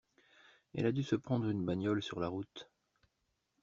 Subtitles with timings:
[0.73, 2.71] Elle a du se prendre une bagnole sur la route.